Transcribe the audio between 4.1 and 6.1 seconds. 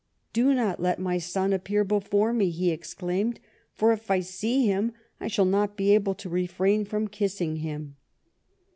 see him, I shall not be